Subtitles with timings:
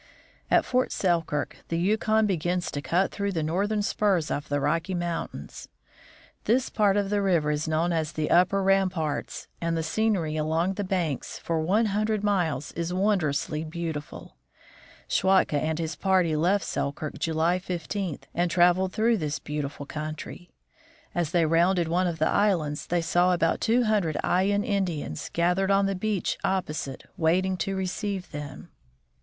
[0.49, 4.95] At Fort Selkirk the Yukon begins to cut through the northern spurs of the Rocky
[4.95, 5.67] mountains.
[6.45, 10.73] This part of the river is known as the Upper Ramparts, and the scenery along
[10.73, 14.37] the banks for one hundred miles is wondrously beautiful.
[15.07, 20.49] Schwatka and his party left Selkirk July 15, and traveled through this beautiful country.
[21.13, 25.69] As they rounded one of the islands, they saw about two hundred Ayan Indians gathered
[25.69, 28.71] on the beach opposite, waiting to receive them.